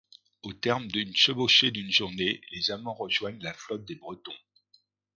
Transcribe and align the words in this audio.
Au 0.41 0.51
terme 0.53 0.87
d’une 0.87 1.15
chevauchée 1.15 1.69
d’une 1.69 1.91
journée, 1.91 2.41
les 2.51 2.71
amants 2.71 2.95
rejoignent 2.95 3.43
la 3.43 3.53
flotte 3.53 3.85
des 3.85 3.93
Bretons. 3.93 4.33